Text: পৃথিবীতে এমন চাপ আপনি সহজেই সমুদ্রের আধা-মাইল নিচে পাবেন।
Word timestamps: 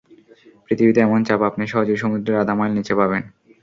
পৃথিবীতে 0.65 0.99
এমন 1.01 1.19
চাপ 1.23 1.41
আপনি 1.49 1.63
সহজেই 1.67 2.01
সমুদ্রের 2.03 2.41
আধা-মাইল 2.41 2.71
নিচে 2.75 2.93
পাবেন। 2.99 3.21